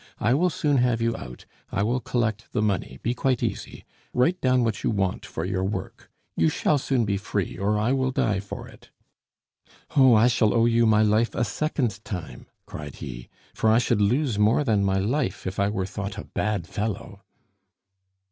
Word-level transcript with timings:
I 0.19 0.33
will 0.33 0.49
soon 0.49 0.77
have 0.77 0.99
you 0.99 1.15
out. 1.15 1.45
I 1.71 1.83
will 1.83 1.99
collect 1.99 2.51
the 2.53 2.61
money 2.63 2.97
be 3.03 3.13
quite 3.13 3.43
easy. 3.43 3.85
Write 4.15 4.41
down 4.41 4.63
what 4.63 4.83
you 4.83 4.89
want 4.89 5.27
for 5.27 5.45
your 5.45 5.63
work. 5.63 6.09
You 6.35 6.49
shall 6.49 6.79
soon 6.79 7.05
be 7.05 7.17
free, 7.17 7.55
or 7.59 7.77
I 7.77 7.93
will 7.93 8.09
die 8.09 8.39
for 8.39 8.67
it." 8.67 8.89
"Oh, 9.95 10.15
I 10.15 10.27
shall 10.27 10.55
owe 10.55 10.65
you 10.65 10.87
my 10.87 11.03
life 11.03 11.35
a 11.35 11.43
second 11.43 12.03
time!" 12.03 12.47
cried 12.65 12.95
he, 12.95 13.29
"for 13.53 13.69
I 13.69 13.77
should 13.77 14.01
lose 14.01 14.39
more 14.39 14.63
than 14.63 14.83
my 14.83 14.97
life 14.97 15.45
if 15.45 15.59
I 15.59 15.69
were 15.69 15.85
thought 15.85 16.17
a 16.17 16.23
bad 16.23 16.65
fellow." 16.65 17.21